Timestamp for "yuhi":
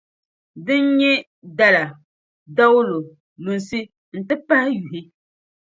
4.81-5.01